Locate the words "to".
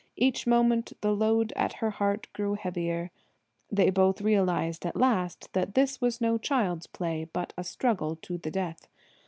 8.23-8.39